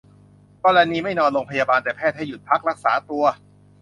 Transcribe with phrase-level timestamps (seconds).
[0.63, 3.23] กรณีไม่นอนโรงพยาบาล แต่แพทย์ให้หยุดพักรักษาตัว